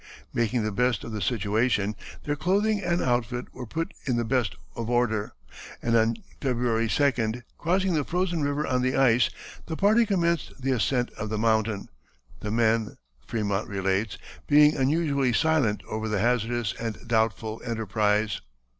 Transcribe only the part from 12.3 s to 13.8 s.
the men, Frémont